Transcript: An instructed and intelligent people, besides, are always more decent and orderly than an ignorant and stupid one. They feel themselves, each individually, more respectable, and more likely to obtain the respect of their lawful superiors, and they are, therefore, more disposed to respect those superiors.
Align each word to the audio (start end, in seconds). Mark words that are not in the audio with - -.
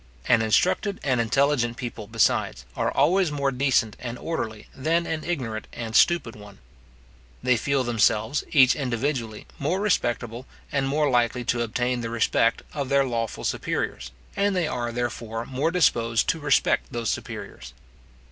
An 0.27 0.41
instructed 0.41 0.99
and 1.03 1.21
intelligent 1.21 1.77
people, 1.77 2.07
besides, 2.07 2.65
are 2.75 2.91
always 2.91 3.31
more 3.31 3.51
decent 3.51 3.95
and 3.99 4.17
orderly 4.17 4.65
than 4.73 5.05
an 5.05 5.23
ignorant 5.23 5.67
and 5.73 5.95
stupid 5.95 6.35
one. 6.35 6.57
They 7.43 7.55
feel 7.55 7.83
themselves, 7.83 8.43
each 8.51 8.75
individually, 8.75 9.45
more 9.59 9.79
respectable, 9.79 10.47
and 10.71 10.87
more 10.87 11.07
likely 11.07 11.43
to 11.43 11.61
obtain 11.61 12.01
the 12.01 12.09
respect 12.09 12.63
of 12.73 12.89
their 12.89 13.05
lawful 13.05 13.43
superiors, 13.43 14.09
and 14.35 14.55
they 14.55 14.67
are, 14.67 14.91
therefore, 14.91 15.45
more 15.45 15.69
disposed 15.69 16.27
to 16.29 16.39
respect 16.39 16.91
those 16.91 17.11
superiors. 17.11 17.75